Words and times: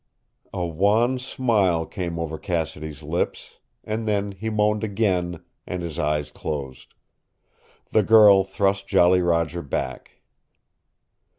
A 0.55 0.65
wan 0.65 1.19
smile 1.19 1.85
came 1.85 2.17
over 2.17 2.39
Cassidy's 2.39 3.03
lips, 3.03 3.59
and 3.83 4.07
then 4.07 4.31
he 4.31 4.49
moaned 4.49 4.83
again, 4.83 5.43
and 5.67 5.83
his 5.83 5.99
eyes 5.99 6.31
closed. 6.31 6.95
The 7.91 8.01
girl 8.01 8.43
thrust 8.43 8.87
Jolly 8.87 9.21
Roger 9.21 9.61
back. 9.61 10.23